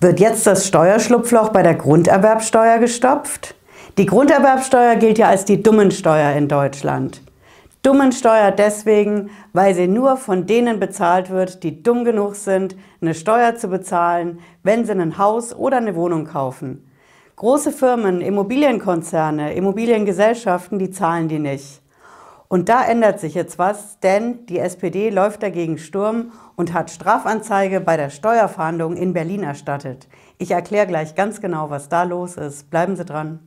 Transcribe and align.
Wird 0.00 0.20
jetzt 0.20 0.46
das 0.46 0.68
Steuerschlupfloch 0.68 1.48
bei 1.48 1.64
der 1.64 1.74
Grunderwerbsteuer 1.74 2.78
gestopft? 2.78 3.56
Die 3.98 4.06
Grunderwerbsteuer 4.06 4.94
gilt 4.94 5.18
ja 5.18 5.26
als 5.28 5.44
die 5.44 5.60
Dummensteuer 5.60 6.36
in 6.36 6.46
Deutschland. 6.46 7.20
Dummensteuer 7.82 8.52
deswegen, 8.52 9.30
weil 9.52 9.74
sie 9.74 9.88
nur 9.88 10.16
von 10.16 10.46
denen 10.46 10.78
bezahlt 10.78 11.30
wird, 11.30 11.64
die 11.64 11.82
dumm 11.82 12.04
genug 12.04 12.36
sind, 12.36 12.76
eine 13.00 13.12
Steuer 13.12 13.56
zu 13.56 13.66
bezahlen, 13.66 14.38
wenn 14.62 14.84
sie 14.84 14.92
ein 14.92 15.18
Haus 15.18 15.52
oder 15.52 15.78
eine 15.78 15.96
Wohnung 15.96 16.26
kaufen. 16.26 16.88
Große 17.34 17.72
Firmen, 17.72 18.20
Immobilienkonzerne, 18.20 19.54
Immobiliengesellschaften, 19.54 20.78
die 20.78 20.92
zahlen 20.92 21.26
die 21.26 21.40
nicht. 21.40 21.82
Und 22.50 22.70
da 22.70 22.82
ändert 22.82 23.20
sich 23.20 23.34
jetzt 23.34 23.58
was, 23.58 24.00
denn 24.00 24.46
die 24.46 24.58
SPD 24.58 25.10
läuft 25.10 25.42
dagegen 25.42 25.76
Sturm 25.76 26.32
und 26.56 26.72
hat 26.72 26.90
Strafanzeige 26.90 27.78
bei 27.78 27.98
der 27.98 28.08
Steuerfahndung 28.08 28.96
in 28.96 29.12
Berlin 29.12 29.42
erstattet. 29.42 30.08
Ich 30.38 30.52
erkläre 30.52 30.86
gleich 30.86 31.14
ganz 31.14 31.42
genau, 31.42 31.68
was 31.68 31.90
da 31.90 32.04
los 32.04 32.38
ist. 32.38 32.70
Bleiben 32.70 32.96
Sie 32.96 33.04
dran. 33.04 33.40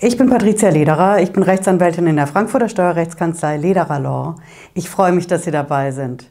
Ich 0.00 0.16
bin 0.16 0.30
Patricia 0.30 0.70
Lederer, 0.70 1.20
ich 1.20 1.32
bin 1.32 1.42
Rechtsanwältin 1.42 2.06
in 2.06 2.16
der 2.16 2.28
Frankfurter 2.28 2.70
Steuerrechtskanzlei 2.70 3.58
Lederer 3.58 4.00
Law. 4.00 4.36
Ich 4.72 4.88
freue 4.88 5.12
mich, 5.12 5.26
dass 5.26 5.44
Sie 5.44 5.50
dabei 5.50 5.90
sind. 5.90 6.30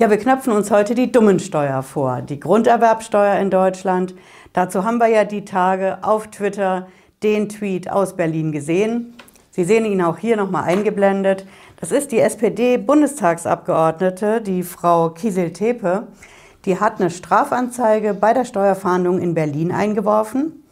Ja, 0.00 0.08
wir 0.08 0.16
knöpfen 0.16 0.54
uns 0.54 0.70
heute 0.70 0.94
die 0.94 1.12
Dummensteuer 1.12 1.82
vor, 1.82 2.22
die 2.22 2.40
Grunderwerbsteuer 2.40 3.38
in 3.38 3.50
Deutschland. 3.50 4.14
Dazu 4.52 4.84
haben 4.84 4.98
wir 4.98 5.08
ja 5.08 5.24
die 5.24 5.44
Tage 5.44 5.98
auf 6.02 6.28
Twitter 6.28 6.86
den 7.22 7.48
Tweet 7.48 7.90
aus 7.90 8.16
Berlin 8.16 8.52
gesehen. 8.52 9.14
Sie 9.50 9.64
sehen 9.64 9.84
ihn 9.84 10.00
auch 10.02 10.18
hier 10.18 10.36
nochmal 10.36 10.62
eingeblendet. 10.64 11.46
Das 11.78 11.92
ist 11.92 12.12
die 12.12 12.20
SPD-Bundestagsabgeordnete, 12.20 14.40
die 14.40 14.62
Frau 14.62 15.10
Kiesel-Tepe. 15.10 16.06
Die 16.64 16.78
hat 16.78 17.00
eine 17.00 17.10
Strafanzeige 17.10 18.14
bei 18.14 18.32
der 18.32 18.44
Steuerfahndung 18.44 19.20
in 19.20 19.34
Berlin 19.34 19.72
eingeworfen 19.72 20.62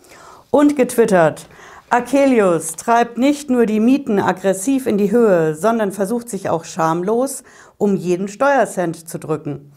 und 0.51 0.77
getwittert, 0.77 1.49
Akelius 1.91 2.73
treibt 2.73 3.17
nicht 3.17 3.49
nur 3.49 3.65
die 3.65 3.81
Mieten 3.81 4.19
aggressiv 4.19 4.87
in 4.87 4.99
die 4.99 5.11
Höhe, 5.11 5.55
sondern 5.55 5.91
versucht 5.91 6.29
sich 6.29 6.51
auch 6.51 6.67
schamlos, 6.67 7.45
um 7.79 7.97
jeden 7.97 8.29
Steuercent 8.29 9.09
zu 9.09 9.19
drücken. 9.19 9.73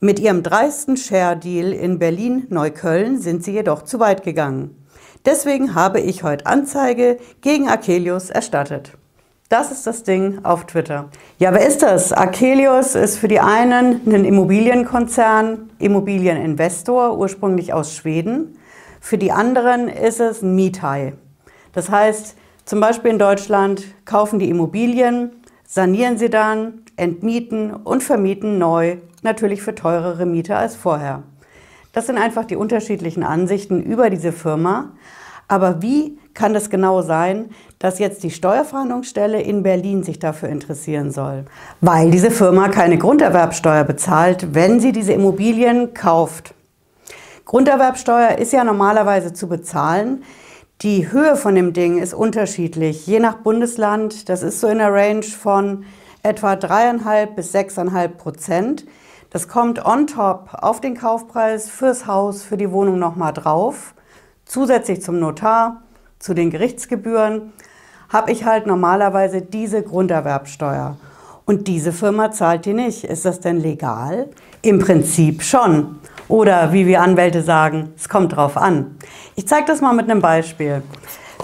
Mit 0.00 0.20
ihrem 0.20 0.44
dreisten 0.44 0.96
Share-Deal 0.96 1.72
in 1.72 1.98
Berlin-Neukölln 1.98 3.18
sind 3.18 3.42
sie 3.42 3.50
jedoch 3.50 3.82
zu 3.82 3.98
weit 3.98 4.22
gegangen. 4.22 4.86
Deswegen 5.26 5.74
habe 5.74 5.98
ich 5.98 6.22
heute 6.22 6.46
Anzeige 6.46 7.18
gegen 7.40 7.68
Akelius 7.68 8.30
erstattet. 8.30 8.92
Das 9.48 9.72
ist 9.72 9.88
das 9.88 10.04
Ding 10.04 10.44
auf 10.44 10.66
Twitter. 10.66 11.08
Ja, 11.40 11.52
wer 11.52 11.66
ist 11.66 11.82
das? 11.82 12.12
Akelius 12.12 12.94
ist 12.94 13.18
für 13.18 13.26
die 13.26 13.40
einen 13.40 14.02
ein 14.06 14.24
Immobilienkonzern, 14.24 15.70
Immobilieninvestor, 15.80 17.18
ursprünglich 17.18 17.72
aus 17.72 17.92
Schweden. 17.92 18.56
Für 19.00 19.18
die 19.18 19.32
anderen 19.32 19.88
ist 19.88 20.20
es 20.20 20.42
ein 20.42 20.54
Miethai. 20.54 21.14
Das 21.72 21.90
heißt, 21.90 22.36
zum 22.64 22.78
Beispiel 22.78 23.10
in 23.10 23.18
Deutschland 23.18 23.82
kaufen 24.04 24.38
die 24.38 24.48
Immobilien, 24.48 25.32
sanieren 25.66 26.18
sie 26.18 26.30
dann, 26.30 26.84
entmieten 26.98 27.72
und 27.72 28.02
vermieten 28.02 28.58
neu, 28.58 28.96
natürlich 29.22 29.62
für 29.62 29.74
teurere 29.74 30.26
Miete 30.26 30.56
als 30.56 30.76
vorher. 30.76 31.22
Das 31.92 32.06
sind 32.06 32.18
einfach 32.18 32.44
die 32.44 32.56
unterschiedlichen 32.56 33.22
Ansichten 33.22 33.82
über 33.82 34.10
diese 34.10 34.32
Firma. 34.32 34.90
Aber 35.48 35.80
wie 35.80 36.18
kann 36.34 36.52
das 36.52 36.68
genau 36.68 37.02
sein, 37.02 37.50
dass 37.78 37.98
jetzt 37.98 38.22
die 38.22 38.30
Steuerfahndungsstelle 38.30 39.40
in 39.40 39.62
Berlin 39.62 40.02
sich 40.02 40.18
dafür 40.18 40.50
interessieren 40.50 41.10
soll? 41.10 41.46
Weil 41.80 42.10
diese 42.10 42.30
Firma 42.30 42.68
keine 42.68 42.98
Grunderwerbsteuer 42.98 43.84
bezahlt, 43.84 44.54
wenn 44.54 44.78
sie 44.78 44.92
diese 44.92 45.12
Immobilien 45.12 45.94
kauft. 45.94 46.54
Grunderwerbsteuer 47.46 48.36
ist 48.38 48.52
ja 48.52 48.62
normalerweise 48.62 49.32
zu 49.32 49.48
bezahlen, 49.48 50.22
die 50.82 51.10
Höhe 51.10 51.34
von 51.34 51.56
dem 51.56 51.72
Ding 51.72 51.98
ist 51.98 52.14
unterschiedlich, 52.14 53.04
je 53.06 53.18
nach 53.18 53.38
Bundesland. 53.38 54.28
Das 54.28 54.44
ist 54.44 54.60
so 54.60 54.68
in 54.68 54.78
der 54.78 54.92
Range 54.92 55.24
von 55.24 55.84
etwa 56.28 56.52
3,5 56.52 57.26
bis 57.34 57.54
6,5 57.54 58.08
Prozent. 58.08 58.86
Das 59.30 59.48
kommt 59.48 59.84
on 59.84 60.06
top 60.06 60.50
auf 60.52 60.80
den 60.80 60.94
Kaufpreis 60.94 61.70
fürs 61.70 62.06
Haus, 62.06 62.42
für 62.42 62.58
die 62.58 62.70
Wohnung 62.70 62.98
nochmal 62.98 63.32
drauf. 63.32 63.94
Zusätzlich 64.44 65.02
zum 65.02 65.18
Notar, 65.20 65.82
zu 66.18 66.34
den 66.34 66.50
Gerichtsgebühren, 66.50 67.52
habe 68.10 68.30
ich 68.30 68.44
halt 68.44 68.66
normalerweise 68.66 69.40
diese 69.40 69.82
Grunderwerbsteuer. 69.82 70.96
Und 71.46 71.66
diese 71.66 71.92
Firma 71.92 72.30
zahlt 72.30 72.66
die 72.66 72.74
nicht. 72.74 73.04
Ist 73.04 73.24
das 73.24 73.40
denn 73.40 73.58
legal? 73.58 74.28
Im 74.60 74.78
Prinzip 74.80 75.42
schon. 75.42 75.98
Oder 76.28 76.74
wie 76.74 76.86
wir 76.86 77.00
Anwälte 77.00 77.42
sagen, 77.42 77.94
es 77.96 78.10
kommt 78.10 78.36
drauf 78.36 78.58
an. 78.58 78.98
Ich 79.34 79.48
zeige 79.48 79.66
das 79.66 79.80
mal 79.80 79.94
mit 79.94 80.10
einem 80.10 80.20
Beispiel. 80.20 80.82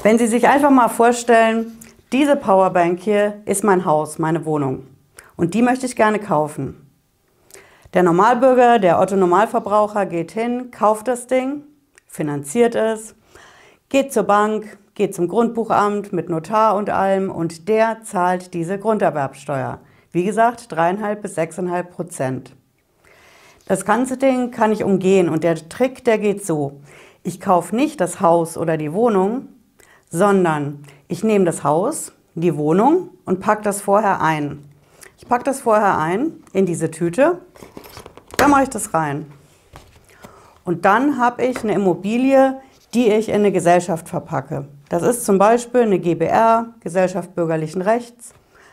Wenn 0.02 0.18
Sie 0.18 0.26
sich 0.26 0.46
einfach 0.46 0.70
mal 0.70 0.88
vorstellen, 0.88 1.78
diese 2.14 2.36
Powerbank 2.36 3.00
hier 3.00 3.42
ist 3.44 3.64
mein 3.64 3.84
Haus, 3.84 4.20
meine 4.20 4.46
Wohnung. 4.46 4.86
Und 5.34 5.52
die 5.52 5.62
möchte 5.62 5.84
ich 5.84 5.96
gerne 5.96 6.20
kaufen. 6.20 6.88
Der 7.92 8.04
Normalbürger, 8.04 8.78
der 8.78 9.00
Otto-Normalverbraucher 9.00 10.06
geht 10.06 10.30
hin, 10.30 10.70
kauft 10.70 11.08
das 11.08 11.26
Ding, 11.26 11.64
finanziert 12.06 12.76
es, 12.76 13.16
geht 13.88 14.12
zur 14.12 14.22
Bank, 14.22 14.78
geht 14.94 15.12
zum 15.12 15.26
Grundbuchamt 15.26 16.12
mit 16.12 16.28
Notar 16.28 16.76
und 16.76 16.88
allem 16.88 17.32
und 17.32 17.68
der 17.68 18.02
zahlt 18.04 18.54
diese 18.54 18.78
Grunderwerbsteuer. 18.78 19.80
Wie 20.12 20.22
gesagt, 20.22 20.72
3,5 20.72 21.14
bis 21.16 21.36
6,5 21.36 21.82
Prozent. 21.82 22.56
Das 23.66 23.84
ganze 23.84 24.18
Ding 24.18 24.52
kann 24.52 24.70
ich 24.70 24.84
umgehen 24.84 25.28
und 25.28 25.42
der 25.42 25.56
Trick, 25.68 26.04
der 26.04 26.18
geht 26.18 26.46
so. 26.46 26.80
Ich 27.24 27.40
kaufe 27.40 27.74
nicht 27.74 28.00
das 28.00 28.20
Haus 28.20 28.56
oder 28.56 28.76
die 28.76 28.92
Wohnung, 28.92 29.48
sondern 30.10 30.84
ich 31.08 31.24
nehme 31.24 31.44
das 31.44 31.64
Haus, 31.64 32.12
die 32.34 32.56
Wohnung 32.56 33.10
und 33.24 33.40
packe 33.40 33.62
das 33.62 33.80
vorher 33.80 34.20
ein. 34.20 34.64
Ich 35.18 35.28
packe 35.28 35.44
das 35.44 35.60
vorher 35.60 35.98
ein 35.98 36.42
in 36.52 36.66
diese 36.66 36.90
Tüte, 36.90 37.40
da 38.36 38.48
mache 38.48 38.64
ich 38.64 38.68
das 38.70 38.94
rein. 38.94 39.26
Und 40.64 40.84
dann 40.84 41.18
habe 41.18 41.44
ich 41.44 41.62
eine 41.62 41.74
Immobilie, 41.74 42.60
die 42.94 43.08
ich 43.08 43.28
in 43.28 43.36
eine 43.36 43.52
Gesellschaft 43.52 44.08
verpacke. 44.08 44.66
Das 44.88 45.02
ist 45.02 45.24
zum 45.24 45.38
Beispiel 45.38 45.82
eine 45.82 45.98
GBR, 45.98 46.74
Gesellschaft 46.80 47.34
bürgerlichen 47.34 47.82
Rechts, 47.82 48.32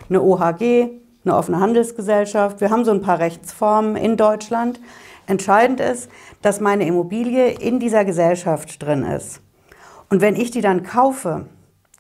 eine 0.10 0.22
OHG, 0.22 0.90
eine 1.24 1.36
offene 1.36 1.60
Handelsgesellschaft. 1.60 2.62
Wir 2.62 2.70
haben 2.70 2.86
so 2.86 2.92
ein 2.92 3.02
paar 3.02 3.20
Rechtsformen 3.20 3.96
in 3.96 4.18
Deutschland. 4.18 4.80
Entscheidend 5.28 5.80
ist, 5.80 6.10
dass 6.42 6.60
meine 6.60 6.86
Immobilie 6.86 7.52
in 7.52 7.80
dieser 7.80 8.06
Gesellschaft 8.06 8.82
drin 8.82 9.04
ist. 9.04 9.42
Und 10.10 10.22
wenn 10.22 10.36
ich 10.36 10.52
die 10.52 10.62
dann 10.62 10.84
kaufe, 10.84 11.46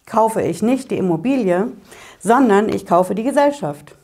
kaufe 0.05 0.41
ich 0.41 0.61
nicht 0.61 0.91
die 0.91 0.97
Immobilie, 0.97 1.67
sondern 2.19 2.69
ich 2.69 2.85
kaufe 2.85 3.15
die 3.15 3.23
Gesellschaft. 3.23 3.95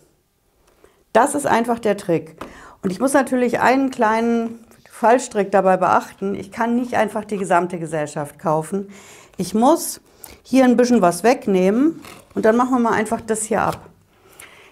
Das 1.13 1.35
ist 1.35 1.47
einfach 1.47 1.79
der 1.79 1.97
Trick. 1.97 2.35
Und 2.81 2.91
ich 2.91 2.99
muss 2.99 3.13
natürlich 3.13 3.59
einen 3.59 3.89
kleinen 3.89 4.59
Fallstrick 4.89 5.51
dabei 5.51 5.77
beachten. 5.77 6.35
Ich 6.35 6.51
kann 6.51 6.75
nicht 6.75 6.95
einfach 6.95 7.25
die 7.25 7.37
gesamte 7.37 7.79
Gesellschaft 7.79 8.39
kaufen. 8.39 8.89
Ich 9.37 9.53
muss 9.53 10.01
hier 10.43 10.63
ein 10.63 10.77
bisschen 10.77 11.01
was 11.01 11.23
wegnehmen 11.23 12.01
und 12.33 12.45
dann 12.45 12.55
machen 12.55 12.71
wir 12.71 12.79
mal 12.79 12.93
einfach 12.93 13.21
das 13.21 13.43
hier 13.43 13.61
ab. 13.61 13.79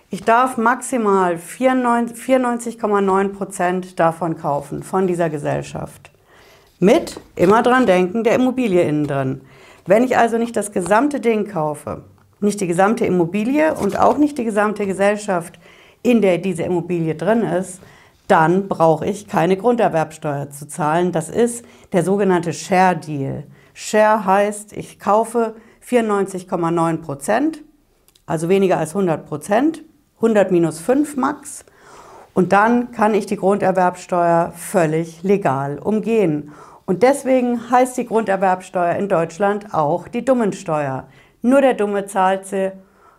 Ich 0.10 0.24
darf 0.24 0.58
maximal 0.58 1.36
94,9 1.36 3.30
Prozent 3.30 4.00
davon 4.00 4.38
kaufen, 4.38 4.84
von 4.84 5.08
dieser 5.08 5.30
Gesellschaft. 5.30 6.12
Mit, 6.80 7.20
immer 7.36 7.64
dran 7.64 7.86
denken, 7.86 8.24
der 8.24 8.36
Immobilie 8.36 8.82
innen 8.82 9.08
drin. 9.08 9.42
Wenn 9.86 10.04
ich 10.04 10.18
also 10.18 10.38
nicht 10.38 10.56
das 10.56 10.72
gesamte 10.72 11.20
Ding 11.20 11.48
kaufe, 11.48 12.04
nicht 12.40 12.60
die 12.60 12.68
gesamte 12.68 13.06
Immobilie 13.06 13.74
und 13.76 14.00
auch 14.00 14.18
nicht 14.18 14.38
die 14.38 14.44
gesamte 14.44 14.86
Gesellschaft, 14.86 15.60
in 16.02 16.22
der 16.22 16.38
diese 16.40 16.64
Immobilie 16.64 17.16
drin 17.16 17.42
ist, 17.42 17.80
dann 18.28 18.68
brauche 18.68 19.06
ich 19.06 19.28
keine 19.28 19.58
Grunderwerbsteuer 19.58 20.50
zu 20.50 20.68
zahlen. 20.68 21.12
Das 21.12 21.30
ist 21.30 21.64
der 21.94 22.04
sogenannte 22.04 22.54
Share 22.54 22.96
Deal. 22.98 23.44
Share 23.74 24.26
heißt, 24.26 24.74
ich 24.74 25.00
kaufe 25.00 25.56
94,9 25.88 26.98
Prozent, 26.98 27.64
also 28.26 28.50
weniger 28.50 28.78
als 28.78 28.96
100 28.96 29.28
Prozent 29.28 29.84
100 30.18 30.52
minus 30.52 30.80
5 30.80 31.18
max. 31.18 31.66
Und 32.34 32.52
dann 32.52 32.92
kann 32.92 33.14
ich 33.14 33.26
die 33.26 33.38
Grunderwerbsteuer 33.38 34.54
völlig 34.56 35.24
legal 35.24 35.78
umgehen. 35.78 36.52
Und 36.86 37.02
deswegen 37.02 37.72
heißt 37.72 37.98
die 37.98 38.06
Grunderwerbsteuer 38.06 38.96
in 38.96 39.10
Deutschland 39.10 39.74
auch 39.74 40.08
die 40.08 40.24
Dummensteuer. 40.24 41.08
Nur 41.42 41.62
der 41.62 41.74
Dumme 41.74 42.06
zahlt 42.06 42.46
sie 42.46 42.72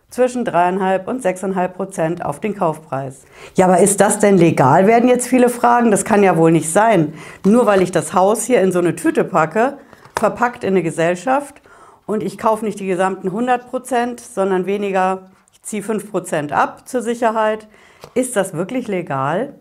zwischen 0.09 0.47
3,5 0.47 1.05
und 1.07 1.25
6,5 1.25 1.69
Prozent 1.69 2.25
auf 2.25 2.39
den 2.39 2.57
Kaufpreis. 2.57 3.25
Ja, 3.57 3.67
aber 3.67 3.79
ist 3.79 4.01
das 4.01 4.21
denn 4.21 4.39
legal, 4.39 4.87
werden 4.87 5.09
jetzt 5.09 5.27
viele 5.27 5.49
fragen. 5.49 5.91
Das 5.91 6.05
kann 6.05 6.23
ja 6.23 6.37
wohl 6.37 6.53
nicht 6.53 6.71
sein. 6.73 7.15
Nur 7.45 7.67
weil 7.67 7.83
ich 7.83 7.91
das 7.91 8.15
Haus 8.15 8.45
hier 8.45 8.61
in 8.61 8.71
so 8.71 8.79
eine 8.79 8.95
Tüte 8.95 9.25
packe, 9.25 9.79
verpackt 10.17 10.63
in 10.63 10.71
eine 10.71 10.83
Gesellschaft 10.83 11.61
und 12.07 12.23
ich 12.23 12.39
kaufe 12.39 12.65
nicht 12.65 12.79
die 12.79 12.87
gesamten 12.87 13.29
100 13.29 13.69
Prozent, 13.69 14.21
sondern 14.21 14.67
weniger 14.67 15.31
ziehe 15.67 15.83
5% 15.83 16.53
ab 16.53 16.89
zur 16.89 17.03
Sicherheit. 17.03 17.67
Ist 18.15 18.37
das 18.37 18.55
wirklich 18.55 18.87
legal? 18.87 19.55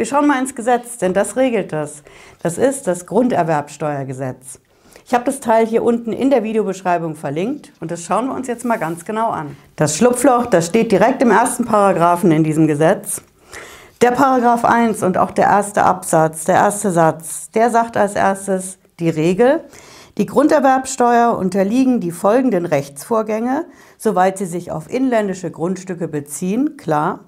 Wir 0.00 0.06
schauen 0.06 0.26
mal 0.26 0.40
ins 0.40 0.54
Gesetz, 0.54 0.96
denn 0.96 1.12
das 1.12 1.36
regelt 1.36 1.74
das. 1.74 2.02
Das 2.42 2.56
ist 2.56 2.86
das 2.86 3.04
Grunderwerbsteuergesetz. 3.04 4.58
Ich 5.04 5.12
habe 5.12 5.24
das 5.24 5.40
Teil 5.40 5.66
hier 5.66 5.82
unten 5.82 6.14
in 6.14 6.30
der 6.30 6.42
Videobeschreibung 6.42 7.16
verlinkt 7.16 7.70
und 7.80 7.90
das 7.90 8.04
schauen 8.04 8.28
wir 8.28 8.34
uns 8.34 8.46
jetzt 8.46 8.64
mal 8.64 8.78
ganz 8.78 9.04
genau 9.04 9.28
an. 9.28 9.58
Das 9.76 9.98
Schlupfloch, 9.98 10.46
das 10.46 10.68
steht 10.68 10.90
direkt 10.90 11.20
im 11.20 11.30
ersten 11.30 11.66
Paragraphen 11.66 12.32
in 12.32 12.44
diesem 12.44 12.66
Gesetz. 12.66 13.20
Der 14.00 14.12
Paragraph 14.12 14.64
1 14.64 15.02
und 15.02 15.18
auch 15.18 15.32
der 15.32 15.44
erste 15.44 15.82
Absatz, 15.82 16.44
der 16.44 16.54
erste 16.54 16.92
Satz, 16.92 17.50
der 17.50 17.68
sagt 17.68 17.98
als 17.98 18.14
erstes 18.14 18.78
die 19.00 19.10
Regel, 19.10 19.64
die 20.16 20.24
Grunderwerbsteuer 20.24 21.36
unterliegen 21.36 22.00
die 22.00 22.10
folgenden 22.10 22.64
Rechtsvorgänge, 22.64 23.66
soweit 23.98 24.38
sie 24.38 24.46
sich 24.46 24.72
auf 24.72 24.90
inländische 24.90 25.50
Grundstücke 25.50 26.08
beziehen, 26.08 26.78
klar. 26.78 27.20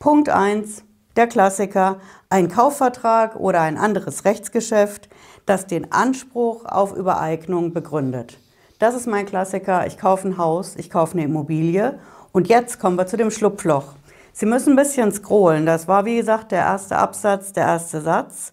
Punkt 0.00 0.28
1, 0.28 0.82
der 1.16 1.26
Klassiker, 1.26 1.96
ein 2.28 2.48
Kaufvertrag 2.48 3.36
oder 3.36 3.60
ein 3.60 3.76
anderes 3.76 4.24
Rechtsgeschäft, 4.24 5.08
das 5.46 5.66
den 5.66 5.92
Anspruch 5.92 6.64
auf 6.64 6.94
Übereignung 6.94 7.72
begründet. 7.72 8.38
Das 8.78 8.94
ist 8.94 9.06
mein 9.06 9.26
Klassiker, 9.26 9.86
ich 9.86 9.98
kaufe 9.98 10.28
ein 10.28 10.38
Haus, 10.38 10.76
ich 10.76 10.90
kaufe 10.90 11.14
eine 11.14 11.24
Immobilie 11.24 11.98
und 12.32 12.48
jetzt 12.48 12.78
kommen 12.78 12.96
wir 12.96 13.06
zu 13.06 13.16
dem 13.16 13.30
Schlupfloch. 13.30 13.94
Sie 14.32 14.46
müssen 14.46 14.72
ein 14.72 14.76
bisschen 14.76 15.12
scrollen, 15.12 15.66
das 15.66 15.88
war 15.88 16.04
wie 16.04 16.16
gesagt 16.16 16.52
der 16.52 16.60
erste 16.60 16.96
Absatz, 16.96 17.52
der 17.52 17.64
erste 17.64 18.00
Satz. 18.00 18.52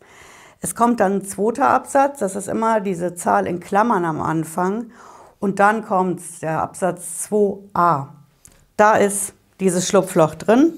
Es 0.59 0.73
kommt 0.73 0.99
dann 0.99 1.17
ein 1.17 1.25
zweiter 1.25 1.69
Absatz, 1.69 2.19
das 2.19 2.35
ist 2.35 2.47
immer 2.47 2.81
diese 2.81 3.15
Zahl 3.15 3.45
in 3.45 3.59
Klammern 3.59 4.05
am 4.05 4.19
Anfang. 4.19 4.91
Und 5.39 5.59
dann 5.59 5.85
kommt 5.85 6.21
der 6.41 6.61
Absatz 6.61 7.29
2a. 7.29 8.07
Da 8.75 8.95
ist 8.95 9.33
dieses 9.59 9.87
Schlupfloch 9.87 10.35
drin. 10.35 10.73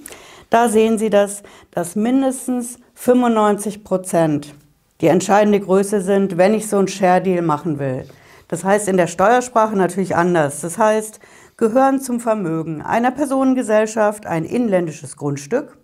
Da 0.50 0.68
sehen 0.68 0.98
Sie 0.98 1.10
das, 1.10 1.44
dass 1.72 1.96
mindestens 1.96 2.80
95 2.96 3.84
Prozent 3.84 4.56
die 5.02 5.08
entscheidende 5.08 5.60
Größe 5.60 6.02
sind, 6.02 6.38
wenn 6.38 6.54
ich 6.54 6.68
so 6.68 6.78
einen 6.78 6.88
Share 6.88 7.22
Deal 7.22 7.42
machen 7.42 7.80
will. 7.80 8.06
Das 8.48 8.64
heißt 8.64 8.88
in 8.88 8.98
der 8.98 9.08
Steuersprache 9.08 9.76
natürlich 9.76 10.16
anders. 10.16 10.62
Das 10.62 10.78
heißt, 10.78 11.20
gehören 11.56 12.02
zum 12.02 12.20
Vermögen 12.20 12.82
einer 12.82 13.12
Personengesellschaft 13.12 14.26
ein 14.26 14.44
inländisches 14.44 15.18
Grundstück 15.18 15.78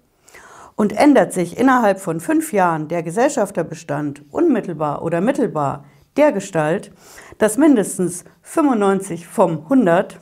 und 0.76 0.94
ändert 0.94 1.32
sich 1.32 1.58
innerhalb 1.58 2.00
von 2.00 2.20
fünf 2.20 2.52
Jahren 2.52 2.88
der 2.88 3.04
Gesellschafterbestand 3.04 4.24
unmittelbar 4.32 5.04
oder 5.04 5.22
mittelbar 5.22 5.86
der 6.18 6.32
Gestalt, 6.32 6.92
dass 7.38 7.58
mindestens 7.58 8.24
95 8.42 9.28
vom 9.28 9.64
100 9.64 10.20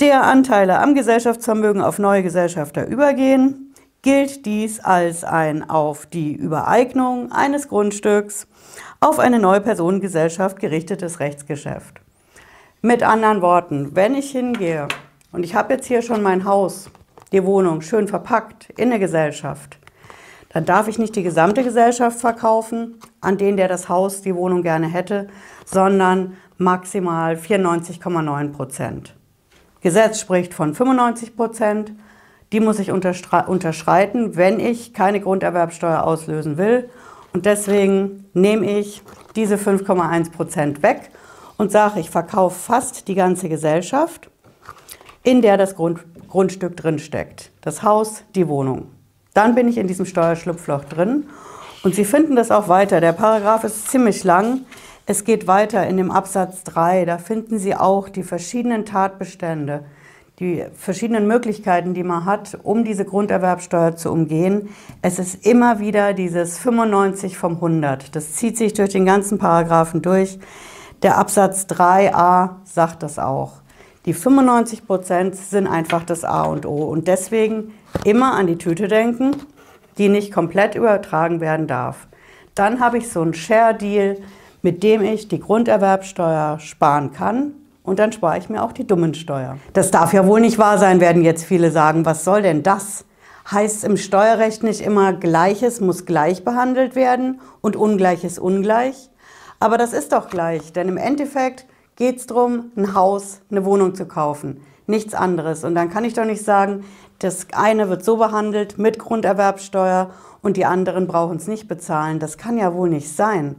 der 0.00 0.24
Anteile 0.24 0.78
am 0.80 0.94
Gesellschaftsvermögen 0.94 1.80
auf 1.80 1.98
neue 1.98 2.22
Gesellschafter 2.22 2.86
übergehen, 2.86 3.74
gilt 4.02 4.44
dies 4.44 4.78
als 4.80 5.24
ein 5.24 5.68
auf 5.68 6.04
die 6.04 6.34
Übereignung 6.34 7.32
eines 7.32 7.68
Grundstücks 7.68 8.46
auf 9.00 9.18
eine 9.18 9.38
neue 9.38 9.60
Personengesellschaft 9.60 10.60
gerichtetes 10.60 11.18
Rechtsgeschäft. 11.18 12.00
Mit 12.82 13.02
anderen 13.02 13.40
Worten, 13.40 13.96
wenn 13.96 14.14
ich 14.14 14.30
hingehe 14.30 14.86
und 15.32 15.44
ich 15.44 15.54
habe 15.54 15.74
jetzt 15.74 15.86
hier 15.86 16.02
schon 16.02 16.22
mein 16.22 16.44
Haus 16.44 16.90
die 17.32 17.44
Wohnung 17.44 17.80
schön 17.80 18.06
verpackt 18.06 18.70
in 18.76 18.90
eine 18.90 19.00
Gesellschaft, 19.00 19.78
dann 20.50 20.66
darf 20.66 20.88
ich 20.88 20.98
nicht 20.98 21.16
die 21.16 21.22
gesamte 21.22 21.64
Gesellschaft 21.64 22.20
verkaufen, 22.20 23.00
an 23.20 23.38
den 23.38 23.56
der 23.56 23.68
das 23.68 23.88
Haus, 23.88 24.20
die 24.20 24.34
Wohnung 24.34 24.62
gerne 24.62 24.86
hätte, 24.86 25.28
sondern 25.64 26.36
maximal 26.58 27.34
94,9 27.34 28.52
Prozent. 28.52 29.16
Gesetz 29.86 30.18
spricht 30.18 30.52
von 30.52 30.74
95 30.74 31.36
Prozent. 31.36 31.92
Die 32.50 32.58
muss 32.58 32.80
ich 32.80 32.90
unterschreiten, 32.90 34.34
wenn 34.34 34.58
ich 34.58 34.92
keine 34.92 35.20
Grunderwerbsteuer 35.20 36.02
auslösen 36.02 36.58
will. 36.58 36.90
Und 37.32 37.46
deswegen 37.46 38.24
nehme 38.34 38.68
ich 38.68 39.02
diese 39.36 39.54
5,1 39.54 40.32
Prozent 40.32 40.82
weg 40.82 41.12
und 41.56 41.70
sage, 41.70 42.00
ich 42.00 42.10
verkaufe 42.10 42.58
fast 42.58 43.06
die 43.06 43.14
ganze 43.14 43.48
Gesellschaft, 43.48 44.28
in 45.22 45.40
der 45.40 45.56
das 45.56 45.76
Grund 45.76 46.00
Grundstück 46.26 46.76
drin 46.76 46.98
steckt. 46.98 47.52
Das 47.60 47.84
Haus, 47.84 48.24
die 48.34 48.48
Wohnung. 48.48 48.88
Dann 49.34 49.54
bin 49.54 49.68
ich 49.68 49.78
in 49.78 49.86
diesem 49.86 50.04
Steuerschlupfloch 50.04 50.82
drin. 50.86 51.28
Und 51.84 51.94
Sie 51.94 52.04
finden 52.04 52.34
das 52.34 52.50
auch 52.50 52.66
weiter. 52.66 53.00
Der 53.00 53.12
Paragraph 53.12 53.62
ist 53.62 53.88
ziemlich 53.88 54.24
lang. 54.24 54.62
Es 55.08 55.22
geht 55.22 55.46
weiter 55.46 55.86
in 55.86 55.96
dem 55.96 56.10
Absatz 56.10 56.64
3. 56.64 57.04
Da 57.04 57.18
finden 57.18 57.60
Sie 57.60 57.76
auch 57.76 58.08
die 58.08 58.24
verschiedenen 58.24 58.84
Tatbestände, 58.84 59.84
die 60.40 60.64
verschiedenen 60.74 61.28
Möglichkeiten, 61.28 61.94
die 61.94 62.02
man 62.02 62.24
hat, 62.24 62.58
um 62.64 62.84
diese 62.84 63.04
Grunderwerbsteuer 63.04 63.94
zu 63.94 64.10
umgehen. 64.10 64.68
Es 65.02 65.20
ist 65.20 65.46
immer 65.46 65.78
wieder 65.78 66.12
dieses 66.12 66.58
95 66.58 67.38
vom 67.38 67.54
100. 67.54 68.16
Das 68.16 68.34
zieht 68.34 68.58
sich 68.58 68.74
durch 68.74 68.90
den 68.90 69.06
ganzen 69.06 69.38
Paragraphen 69.38 70.02
durch. 70.02 70.40
Der 71.02 71.18
Absatz 71.18 71.66
3a 71.66 72.56
sagt 72.64 73.04
das 73.04 73.20
auch. 73.20 73.52
Die 74.06 74.12
95 74.12 74.88
Prozent 74.88 75.36
sind 75.36 75.68
einfach 75.68 76.02
das 76.02 76.24
A 76.24 76.42
und 76.42 76.66
O. 76.66 76.84
Und 76.84 77.06
deswegen 77.06 77.74
immer 78.04 78.34
an 78.34 78.48
die 78.48 78.58
Tüte 78.58 78.88
denken, 78.88 79.36
die 79.98 80.08
nicht 80.08 80.32
komplett 80.32 80.74
übertragen 80.74 81.40
werden 81.40 81.68
darf. 81.68 82.08
Dann 82.56 82.80
habe 82.80 82.98
ich 82.98 83.08
so 83.08 83.20
einen 83.20 83.34
Share-Deal, 83.34 84.16
mit 84.66 84.82
dem 84.82 85.00
ich 85.04 85.28
die 85.28 85.38
Grunderwerbsteuer 85.38 86.58
sparen 86.58 87.12
kann. 87.12 87.52
Und 87.84 88.00
dann 88.00 88.10
spare 88.10 88.36
ich 88.38 88.48
mir 88.48 88.64
auch 88.64 88.72
die 88.72 88.84
Dummensteuer. 88.84 89.58
Das 89.74 89.92
darf 89.92 90.12
ja 90.12 90.26
wohl 90.26 90.40
nicht 90.40 90.58
wahr 90.58 90.78
sein, 90.78 90.98
werden 91.00 91.22
jetzt 91.22 91.44
viele 91.44 91.70
sagen. 91.70 92.04
Was 92.04 92.24
soll 92.24 92.42
denn 92.42 92.64
das? 92.64 93.04
Heißt 93.48 93.84
im 93.84 93.96
Steuerrecht 93.96 94.64
nicht 94.64 94.80
immer 94.80 95.12
Gleiches 95.12 95.80
muss 95.80 96.04
gleich 96.04 96.44
behandelt 96.44 96.96
werden 96.96 97.40
und 97.60 97.76
Ungleiches 97.76 98.40
ungleich? 98.40 99.08
Aber 99.60 99.78
das 99.78 99.92
ist 99.92 100.10
doch 100.10 100.28
gleich, 100.30 100.72
denn 100.72 100.88
im 100.88 100.96
Endeffekt 100.96 101.64
geht 101.94 102.16
es 102.16 102.26
darum, 102.26 102.72
ein 102.76 102.92
Haus, 102.92 103.42
eine 103.52 103.64
Wohnung 103.64 103.94
zu 103.94 104.06
kaufen. 104.06 104.60
Nichts 104.88 105.14
anderes. 105.14 105.62
Und 105.62 105.76
dann 105.76 105.90
kann 105.90 106.04
ich 106.04 106.14
doch 106.14 106.24
nicht 106.24 106.44
sagen, 106.44 106.82
das 107.20 107.46
eine 107.52 107.88
wird 107.88 108.04
so 108.04 108.16
behandelt 108.16 108.78
mit 108.78 108.98
Grunderwerbsteuer 108.98 110.10
und 110.42 110.56
die 110.56 110.64
anderen 110.64 111.06
brauchen 111.06 111.36
es 111.36 111.46
nicht 111.46 111.68
bezahlen. 111.68 112.18
Das 112.18 112.36
kann 112.36 112.58
ja 112.58 112.74
wohl 112.74 112.88
nicht 112.88 113.14
sein. 113.14 113.54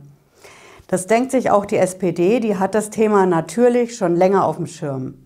Das 0.87 1.07
denkt 1.07 1.31
sich 1.31 1.51
auch 1.51 1.65
die 1.65 1.77
SPD, 1.77 2.39
die 2.39 2.57
hat 2.57 2.73
das 2.73 2.89
Thema 2.89 3.25
natürlich 3.25 3.95
schon 3.95 4.15
länger 4.15 4.45
auf 4.45 4.55
dem 4.55 4.67
Schirm. 4.67 5.25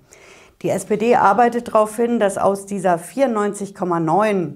Die 0.62 0.70
SPD 0.70 1.16
arbeitet 1.16 1.70
darauf 1.70 1.96
hin, 1.96 2.20
dass 2.20 2.38
aus 2.38 2.66
dieser 2.66 2.96
94,9 2.96 4.54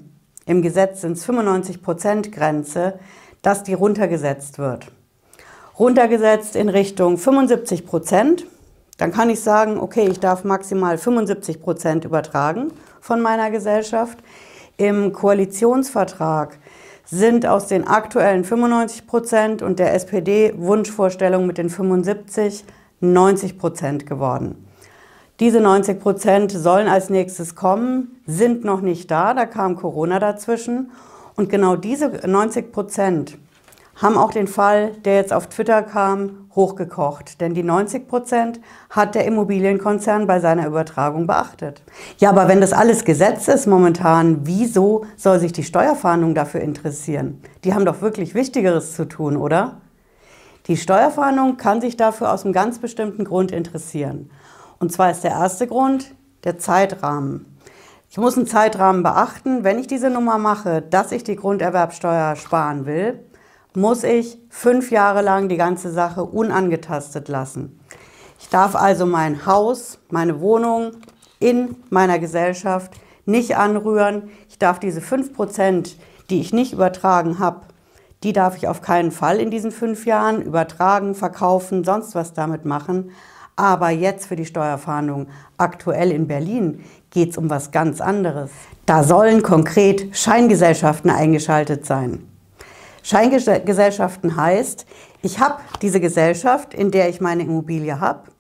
im 0.48 0.62
Gesetz 0.62 1.02
sind 1.02 1.14
es 1.14 1.26
95 1.26 1.82
Prozent 1.82 2.32
Grenze, 2.32 3.00
dass 3.42 3.64
die 3.64 3.74
runtergesetzt 3.74 4.60
wird 4.60 4.92
runtergesetzt 5.78 6.56
in 6.56 6.70
Richtung 6.70 7.18
75 7.18 7.86
Prozent. 7.86 8.46
Dann 8.98 9.12
kann 9.12 9.30
ich 9.30 9.42
sagen, 9.42 9.78
okay, 9.78 10.08
ich 10.10 10.20
darf 10.20 10.44
maximal 10.44 10.98
75 10.98 11.62
Prozent 11.62 12.06
übertragen 12.06 12.72
von 13.02 13.22
meiner 13.22 13.52
Gesellschaft. 13.52 14.18
Im 14.78 15.14
Koalitionsvertrag 15.14 16.58
sind 17.06 17.46
aus 17.46 17.68
den 17.68 17.88
aktuellen 17.88 18.44
95 18.44 19.08
Prozent 19.08 19.62
und 19.62 19.80
der 19.80 19.94
SPD-Wunschvorstellung 19.94 21.46
mit 21.46 21.58
den 21.58 21.70
75 21.70 22.66
90 23.02 23.58
Prozent 23.58 24.06
geworden. 24.06 24.66
Diese 25.40 25.60
90 25.60 26.00
Prozent 26.00 26.52
sollen 26.52 26.88
als 26.88 27.10
nächstes 27.10 27.56
kommen, 27.56 28.22
sind 28.26 28.64
noch 28.64 28.82
nicht 28.82 29.12
da, 29.12 29.34
da 29.34 29.46
kam 29.46 29.76
Corona 29.76 30.20
dazwischen. 30.20 30.92
Und 31.36 31.50
genau 31.50 31.76
diese 31.76 32.08
90 32.26 32.72
Prozent 32.72 33.38
haben 33.96 34.18
auch 34.18 34.32
den 34.32 34.48
Fall, 34.48 34.92
der 35.06 35.16
jetzt 35.16 35.32
auf 35.32 35.48
Twitter 35.48 35.82
kam, 35.82 36.50
hochgekocht. 36.54 37.40
Denn 37.40 37.54
die 37.54 37.64
90 37.64 38.08
Prozent 38.08 38.60
hat 38.90 39.16
der 39.16 39.26
Immobilienkonzern 39.26 40.28
bei 40.28 40.40
seiner 40.40 40.68
Übertragung 40.68 41.28
beachtet. 41.28 41.82
Ja, 42.18 42.30
aber 42.30 42.48
wenn 42.48 42.62
das 42.62 42.74
alles 42.74 43.06
Gesetz 43.06 43.48
ist 43.48 43.68
momentan, 43.68 44.42
wieso 44.44 45.06
soll 45.16 45.40
sich 45.40 45.54
die 45.54 45.64
Steuerfahndung 45.64 46.36
dafür 46.36 46.62
interessieren? 46.62 47.42
Die 47.64 47.74
haben 47.74 47.86
doch 47.86 48.02
wirklich 48.02 48.36
Wichtigeres 48.36 48.96
zu 48.96 49.06
tun, 49.06 49.38
oder? 49.38 49.82
Die 50.68 50.78
Steuerfahndung 50.78 51.58
kann 51.58 51.80
sich 51.80 51.96
dafür 51.96 52.34
aus 52.34 52.44
einem 52.44 52.54
ganz 52.54 52.80
bestimmten 52.80 53.24
Grund 53.24 53.52
interessieren. 53.52 54.30
Und 54.80 54.92
zwar 54.92 55.12
ist 55.12 55.24
der 55.24 55.32
erste 55.32 55.68
Grund 55.68 56.16
der 56.44 56.58
Zeitrahmen. 56.58 57.46
Ich 58.10 58.18
muss 58.18 58.38
einen 58.38 58.48
Zeitrahmen 58.48 59.04
beachten, 59.04 59.64
wenn 59.64 59.80
ich 59.80 59.88
diese 59.88 60.10
Nummer 60.10 60.38
mache, 60.38 60.82
dass 60.82 61.12
ich 61.12 61.24
die 61.24 61.36
Grunderwerbsteuer 61.36 62.36
sparen 62.36 62.86
will 62.86 63.20
muss 63.76 64.04
ich 64.04 64.38
fünf 64.50 64.92
Jahre 64.92 65.22
lang 65.22 65.50
die 65.50 65.58
ganze 65.58 65.92
Sache 65.92 66.24
unangetastet 66.24 67.28
lassen. 67.28 67.80
Ich 68.40 68.50
darf 68.50 68.76
also 68.76 69.06
mein 69.06 69.46
Haus, 69.46 70.00
meine 70.10 70.40
Wohnung 70.40 70.92
in 71.40 71.76
meiner 71.90 72.20
Gesellschaft 72.20 72.94
nicht 73.26 73.58
anrühren. 73.58 74.30
Ich 74.50 74.60
darf 74.60 74.80
diese 74.80 75.02
fünf 75.02 75.34
Prozent, 75.34 75.98
die 76.30 76.42
ich 76.42 76.54
nicht 76.54 76.74
übertragen 76.74 77.40
habe, 77.40 77.62
die 78.24 78.34
darf 78.34 78.58
ich 78.58 78.68
auf 78.68 78.82
keinen 78.82 79.12
Fall 79.12 79.40
in 79.40 79.52
diesen 79.52 79.72
fünf 79.72 80.06
Jahren 80.06 80.42
übertragen, 80.42 81.16
verkaufen, 81.16 81.84
sonst 81.84 82.16
was 82.16 82.34
damit 82.34 82.66
machen. 82.66 83.12
Aber 83.56 83.90
jetzt 83.90 84.28
für 84.28 84.36
die 84.36 84.46
Steuerfahndung 84.46 85.28
aktuell 85.58 86.12
in 86.12 86.28
Berlin 86.28 86.84
geht 87.12 87.32
es 87.32 87.38
um 87.38 87.50
was 87.50 87.72
ganz 87.72 88.02
anderes. 88.02 88.52
Da 88.86 89.04
sollen 89.04 89.44
konkret 89.44 90.16
Scheingesellschaften 90.16 91.10
eingeschaltet 91.10 91.86
sein. 91.86 92.28
Scheingesellschaften 93.06 94.36
heißt, 94.36 94.88
ich 95.22 95.40
habe 95.40 95.62
diese 95.84 96.00
Gesellschaft, 96.00 96.74
in 96.74 96.90
der 96.90 97.08
ich 97.08 97.22
meine 97.22 97.44
Immobilie 97.44 98.00
habe 98.00 98.32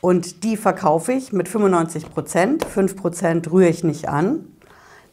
und 0.00 0.42
die 0.42 0.56
verkaufe 0.56 1.12
ich 1.12 1.32
mit 1.32 1.48
95 1.48 2.10
Prozent. 2.10 2.64
5 2.64 2.96
Prozent 2.96 3.52
rühre 3.52 3.68
ich 3.68 3.84
nicht 3.84 4.08
an. 4.08 4.48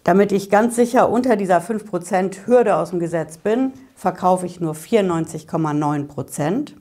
Damit 0.03 0.31
ich 0.31 0.49
ganz 0.49 0.75
sicher 0.75 1.07
unter 1.09 1.35
dieser 1.35 1.61
5 1.61 1.85
Prozent 1.85 2.47
Hürde 2.47 2.77
aus 2.77 2.89
dem 2.89 2.99
Gesetz 2.99 3.37
bin, 3.37 3.73
verkaufe 3.95 4.47
ich 4.47 4.59
nur 4.59 4.73
94,9 4.73 6.07
Prozent. 6.07 6.75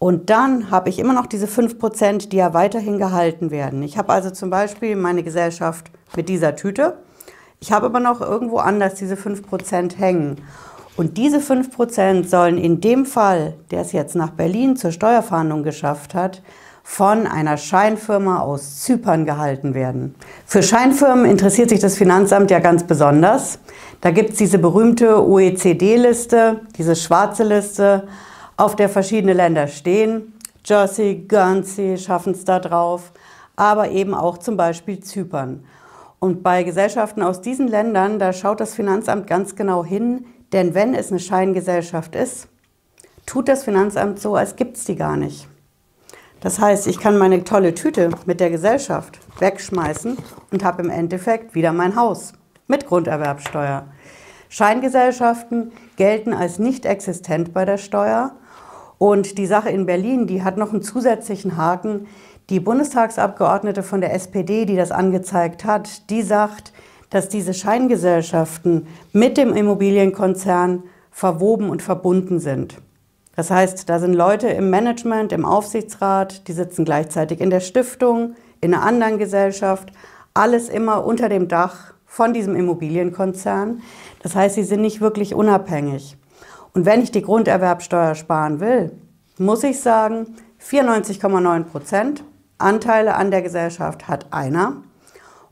Und 0.00 0.28
dann 0.28 0.72
habe 0.72 0.88
ich 0.88 0.98
immer 0.98 1.12
noch 1.12 1.26
diese 1.26 1.46
5 1.46 1.78
Prozent, 1.78 2.32
die 2.32 2.38
ja 2.38 2.52
weiterhin 2.52 2.98
gehalten 2.98 3.52
werden. 3.52 3.84
Ich 3.84 3.96
habe 3.96 4.12
also 4.12 4.30
zum 4.30 4.50
Beispiel 4.50 4.96
meine 4.96 5.22
Gesellschaft 5.22 5.88
mit 6.16 6.28
dieser 6.28 6.56
Tüte. 6.56 6.98
Ich 7.60 7.70
habe 7.70 7.86
aber 7.86 8.00
noch 8.00 8.20
irgendwo 8.20 8.58
anders 8.58 8.96
diese 8.96 9.16
5 9.16 9.46
Prozent 9.46 10.00
hängen. 10.00 10.42
Und 10.96 11.18
diese 11.18 11.40
5 11.40 11.70
Prozent 11.70 12.30
sollen 12.30 12.56
in 12.56 12.80
dem 12.80 13.04
Fall, 13.04 13.54
der 13.70 13.82
es 13.82 13.92
jetzt 13.92 14.16
nach 14.16 14.30
Berlin 14.30 14.76
zur 14.76 14.92
Steuerfahndung 14.92 15.62
geschafft 15.62 16.14
hat, 16.14 16.42
von 16.82 17.26
einer 17.26 17.56
Scheinfirma 17.56 18.40
aus 18.40 18.80
Zypern 18.82 19.26
gehalten 19.26 19.74
werden. 19.74 20.14
Für 20.46 20.62
Scheinfirmen 20.62 21.26
interessiert 21.26 21.68
sich 21.68 21.80
das 21.80 21.96
Finanzamt 21.98 22.50
ja 22.50 22.60
ganz 22.60 22.84
besonders. 22.84 23.58
Da 24.00 24.12
gibt 24.12 24.30
es 24.30 24.36
diese 24.36 24.58
berühmte 24.58 25.22
OECD-Liste, 25.26 26.60
diese 26.78 26.94
schwarze 26.94 27.42
Liste, 27.42 28.06
auf 28.56 28.76
der 28.76 28.88
verschiedene 28.88 29.32
Länder 29.32 29.66
stehen. 29.66 30.32
Jersey, 30.64 31.26
Guernsey 31.28 31.98
schaffen 31.98 32.32
es 32.32 32.44
da 32.44 32.60
drauf, 32.60 33.12
aber 33.56 33.90
eben 33.90 34.14
auch 34.14 34.38
zum 34.38 34.56
Beispiel 34.56 35.00
Zypern. 35.00 35.64
Und 36.20 36.42
bei 36.42 36.62
Gesellschaften 36.62 37.22
aus 37.22 37.40
diesen 37.40 37.68
Ländern, 37.68 38.18
da 38.18 38.32
schaut 38.32 38.60
das 38.60 38.74
Finanzamt 38.74 39.26
ganz 39.26 39.56
genau 39.56 39.84
hin, 39.84 40.24
denn 40.56 40.74
wenn 40.74 40.94
es 40.94 41.10
eine 41.10 41.20
Scheingesellschaft 41.20 42.14
ist, 42.14 42.48
tut 43.26 43.46
das 43.46 43.64
Finanzamt 43.64 44.18
so, 44.18 44.36
als 44.36 44.56
gibt 44.56 44.78
es 44.78 44.84
die 44.84 44.96
gar 44.96 45.18
nicht. 45.18 45.46
Das 46.40 46.58
heißt, 46.58 46.86
ich 46.86 46.98
kann 46.98 47.18
meine 47.18 47.44
tolle 47.44 47.74
Tüte 47.74 48.08
mit 48.24 48.40
der 48.40 48.48
Gesellschaft 48.48 49.18
wegschmeißen 49.38 50.16
und 50.50 50.64
habe 50.64 50.82
im 50.82 50.88
Endeffekt 50.88 51.54
wieder 51.54 51.72
mein 51.72 51.94
Haus 51.94 52.32
mit 52.68 52.86
Grunderwerbsteuer. 52.86 53.86
Scheingesellschaften 54.48 55.72
gelten 55.96 56.32
als 56.32 56.58
nicht 56.58 56.86
existent 56.86 57.52
bei 57.52 57.66
der 57.66 57.76
Steuer. 57.76 58.32
Und 58.96 59.36
die 59.36 59.46
Sache 59.46 59.68
in 59.68 59.84
Berlin, 59.84 60.26
die 60.26 60.42
hat 60.42 60.56
noch 60.56 60.72
einen 60.72 60.80
zusätzlichen 60.80 61.58
Haken. 61.58 62.06
Die 62.48 62.60
Bundestagsabgeordnete 62.60 63.82
von 63.82 64.00
der 64.00 64.14
SPD, 64.14 64.64
die 64.64 64.76
das 64.76 64.90
angezeigt 64.90 65.66
hat, 65.66 66.08
die 66.08 66.22
sagt, 66.22 66.72
dass 67.10 67.28
diese 67.28 67.54
Scheingesellschaften 67.54 68.86
mit 69.12 69.36
dem 69.36 69.52
Immobilienkonzern 69.52 70.82
verwoben 71.10 71.70
und 71.70 71.82
verbunden 71.82 72.40
sind. 72.40 72.78
Das 73.36 73.50
heißt, 73.50 73.88
da 73.88 73.98
sind 73.98 74.14
Leute 74.14 74.48
im 74.48 74.70
Management, 74.70 75.32
im 75.32 75.44
Aufsichtsrat, 75.44 76.48
die 76.48 76.52
sitzen 76.52 76.84
gleichzeitig 76.84 77.40
in 77.40 77.50
der 77.50 77.60
Stiftung, 77.60 78.34
in 78.60 78.74
einer 78.74 78.82
anderen 78.82 79.18
Gesellschaft, 79.18 79.92
alles 80.32 80.68
immer 80.68 81.04
unter 81.04 81.28
dem 81.28 81.48
Dach 81.48 81.94
von 82.06 82.32
diesem 82.32 82.56
Immobilienkonzern. 82.56 83.82
Das 84.22 84.34
heißt, 84.34 84.54
sie 84.54 84.62
sind 84.62 84.80
nicht 84.80 85.00
wirklich 85.00 85.34
unabhängig. 85.34 86.16
Und 86.72 86.86
wenn 86.86 87.02
ich 87.02 87.10
die 87.10 87.22
Grunderwerbsteuer 87.22 88.14
sparen 88.14 88.60
will, 88.60 88.92
muss 89.38 89.62
ich 89.64 89.80
sagen, 89.80 90.36
94,9 90.62 91.64
Prozent 91.64 92.24
Anteile 92.58 93.14
an 93.16 93.30
der 93.30 93.42
Gesellschaft 93.42 94.08
hat 94.08 94.32
einer 94.32 94.82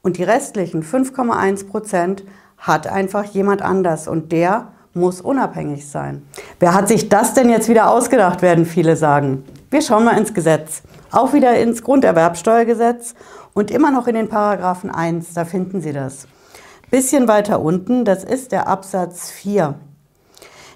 und 0.05 0.19
die 0.19 0.23
restlichen 0.23 0.85
5,1 0.85 1.67
Prozent 1.67 2.25
hat 2.59 2.87
einfach 2.87 3.25
jemand 3.25 3.63
anders 3.63 4.07
und 4.07 4.31
der 4.31 4.69
muss 4.93 5.21
unabhängig 5.21 5.89
sein. 5.89 6.23
Wer 6.61 6.75
hat 6.75 6.87
sich 6.87 7.09
das 7.09 7.35
denn 7.35 7.49
jetzt 7.49 7.69
wieder 7.69 7.91
ausgedacht, 7.91 8.43
werden 8.43 8.67
viele 8.67 8.97
sagen. 8.97 9.45
Wir 9.71 9.83
schauen 9.83 10.05
mal 10.05 10.17
ins 10.17 10.35
Gesetz. 10.35 10.83
Auch 11.11 11.33
wieder 11.33 11.59
ins 11.59 11.83
Grunderwerbsteuergesetz 11.83 13.15
und 13.55 13.71
immer 13.71 13.91
noch 13.91 14.07
in 14.07 14.15
den 14.15 14.29
Paragraphen 14.29 14.91
1, 14.91 15.35
da 15.35 15.45
finden 15.45 15.81
Sie 15.81 15.93
das. 15.93 16.29
Bisschen 16.91 17.27
weiter 17.27 17.61
unten, 17.61 18.05
das 18.05 18.25
ist 18.25 18.53
der 18.53 18.69
Absatz 18.69 19.31
4. 19.31 19.75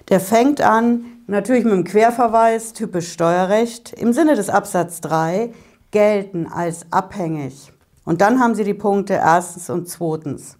Der 0.09 0.19
fängt 0.19 0.59
an, 0.59 1.05
natürlich 1.27 1.65
mit 1.65 1.73
dem 1.73 1.83
Querverweis, 1.83 2.73
typisch 2.73 3.13
Steuerrecht, 3.13 3.93
im 3.93 4.11
Sinne 4.11 4.35
des 4.35 4.49
Absatz 4.49 5.01
3 5.01 5.53
gelten 5.91 6.47
als 6.47 6.87
abhängig. 6.91 7.71
Und 8.09 8.21
dann 8.21 8.39
haben 8.39 8.55
Sie 8.55 8.63
die 8.63 8.73
Punkte 8.73 9.13
erstens 9.13 9.69
und 9.69 9.87
zweitens. 9.87 10.57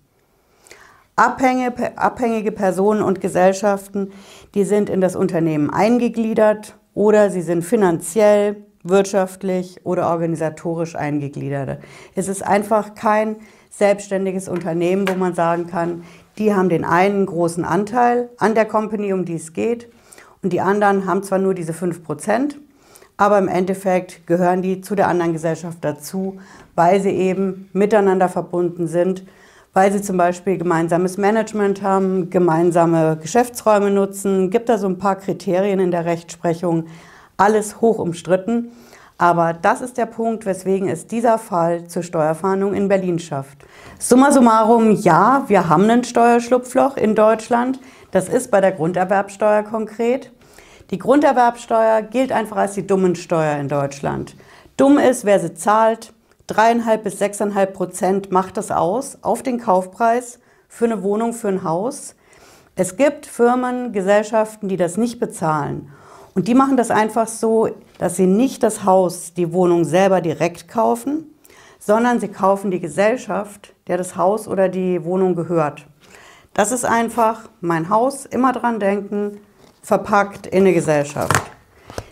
Abhängige 1.15 2.51
Personen 2.51 3.01
und 3.01 3.21
Gesellschaften, 3.21 4.11
die 4.53 4.63
sind 4.63 4.87
in 4.87 5.01
das 5.01 5.15
Unternehmen 5.15 5.71
eingegliedert 5.71 6.77
oder 6.93 7.31
sie 7.31 7.41
sind 7.41 7.63
finanziell, 7.63 8.57
wirtschaftlich 8.83 9.83
oder 9.83 10.11
organisatorisch 10.11 10.95
eingegliedert. 10.95 11.79
Es 12.13 12.27
ist 12.27 12.43
einfach 12.43 12.93
kein 12.93 13.37
selbstständiges 13.71 14.47
Unternehmen, 14.47 15.09
wo 15.09 15.15
man 15.15 15.33
sagen 15.33 15.65
kann, 15.65 16.03
die 16.37 16.53
haben 16.53 16.69
den 16.69 16.85
einen 16.85 17.25
großen 17.25 17.65
Anteil 17.65 18.29
an 18.37 18.53
der 18.53 18.65
Company, 18.65 19.11
um 19.11 19.25
die 19.25 19.37
es 19.37 19.53
geht, 19.53 19.89
und 20.43 20.53
die 20.53 20.61
anderen 20.61 21.07
haben 21.07 21.23
zwar 21.23 21.39
nur 21.39 21.55
diese 21.55 21.73
5 21.73 22.03
Prozent, 22.03 22.59
aber 23.17 23.39
im 23.39 23.47
Endeffekt 23.49 24.27
gehören 24.27 24.61
die 24.61 24.81
zu 24.81 24.95
der 24.95 25.07
anderen 25.07 25.33
Gesellschaft 25.33 25.79
dazu, 25.81 26.37
weil 26.79 27.01
sie 27.01 27.11
eben 27.11 27.69
miteinander 27.73 28.29
verbunden 28.29 28.87
sind 28.87 29.25
weil 29.73 29.91
sie 29.91 30.01
zum 30.01 30.17
Beispiel 30.17 30.57
gemeinsames 30.57 31.17
Management 31.17 31.83
haben, 31.83 32.29
gemeinsame 32.31 33.17
Geschäftsräume 33.21 33.91
nutzen. 33.91 34.49
Gibt 34.49 34.67
da 34.67 34.77
so 34.79 34.87
ein 34.87 34.97
paar 34.97 35.15
Kriterien 35.15 35.79
in 35.79 35.91
der 35.91 36.05
Rechtsprechung. 36.05 36.87
Alles 37.37 37.79
hoch 37.79 37.99
umstritten. 37.99 38.71
Aber 39.17 39.53
das 39.53 39.81
ist 39.81 39.97
der 39.97 40.07
Punkt, 40.07 40.45
weswegen 40.45 40.89
es 40.89 41.05
dieser 41.05 41.37
Fall 41.37 41.87
zur 41.87 42.03
Steuerfahndung 42.03 42.73
in 42.73 42.87
Berlin 42.87 43.19
schafft. 43.19 43.59
Summa 43.99 44.31
summarum, 44.31 44.91
ja, 44.91 45.43
wir 45.47 45.69
haben 45.69 45.89
ein 45.89 46.03
Steuerschlupfloch 46.03 46.97
in 46.97 47.15
Deutschland. 47.15 47.79
Das 48.11 48.27
ist 48.27 48.49
bei 48.49 48.61
der 48.61 48.71
Grunderwerbsteuer 48.71 49.63
konkret. 49.63 50.31
Die 50.89 50.97
Grunderwerbsteuer 50.97 52.01
gilt 52.01 52.31
einfach 52.31 52.57
als 52.57 52.73
die 52.73 52.87
dummen 52.87 53.15
Steuer 53.15 53.57
in 53.57 53.67
Deutschland. 53.67 54.35
Dumm 54.77 54.97
ist, 54.97 55.25
wer 55.25 55.39
sie 55.39 55.53
zahlt, 55.53 56.13
dreieinhalb 56.49 57.03
bis 57.03 57.19
sechseinhalb 57.19 57.73
Prozent 57.73 58.31
macht 58.31 58.57
das 58.57 58.71
aus 58.71 59.19
auf 59.21 59.43
den 59.43 59.59
Kaufpreis 59.59 60.39
für 60.67 60.85
eine 60.85 61.03
Wohnung, 61.03 61.33
für 61.33 61.47
ein 61.47 61.63
Haus. 61.63 62.15
Es 62.75 62.97
gibt 62.97 63.25
Firmen, 63.25 63.91
Gesellschaften, 63.93 64.67
die 64.67 64.77
das 64.77 64.97
nicht 64.97 65.19
bezahlen. 65.19 65.91
Und 66.33 66.47
die 66.47 66.55
machen 66.55 66.77
das 66.77 66.91
einfach 66.91 67.27
so, 67.27 67.69
dass 67.97 68.15
sie 68.15 68.27
nicht 68.27 68.63
das 68.63 68.85
Haus, 68.85 69.33
die 69.33 69.51
Wohnung 69.51 69.83
selber 69.83 70.21
direkt 70.21 70.67
kaufen, 70.67 71.25
sondern 71.79 72.19
sie 72.19 72.29
kaufen 72.29 72.71
die 72.71 72.79
Gesellschaft, 72.79 73.73
der 73.87 73.97
das 73.97 74.15
Haus 74.15 74.47
oder 74.47 74.69
die 74.69 75.03
Wohnung 75.03 75.35
gehört. 75.35 75.85
Das 76.53 76.71
ist 76.71 76.85
einfach 76.85 77.49
mein 77.61 77.89
Haus, 77.89 78.25
immer 78.25 78.53
dran 78.53 78.79
denken, 78.79 79.39
verpackt 79.81 80.47
in 80.47 80.59
eine 80.59 80.73
Gesellschaft. 80.73 81.41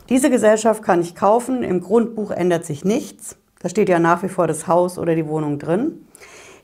Diese 0.09 0.29
Gesellschaft 0.29 0.83
kann 0.83 1.01
ich 1.01 1.15
kaufen, 1.15 1.63
im 1.63 1.81
Grundbuch 1.81 2.31
ändert 2.31 2.65
sich 2.65 2.85
nichts. 2.85 3.37
Da 3.59 3.69
steht 3.69 3.89
ja 3.89 3.99
nach 3.99 4.23
wie 4.23 4.29
vor 4.29 4.47
das 4.47 4.67
Haus 4.67 4.97
oder 4.97 5.15
die 5.15 5.27
Wohnung 5.27 5.59
drin. 5.59 6.05